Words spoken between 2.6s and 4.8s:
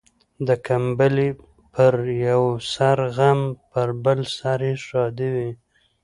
سر غم، پر بل سر يې